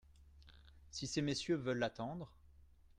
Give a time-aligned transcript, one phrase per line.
[0.89, 2.33] Si ces messieurs veulent attendre?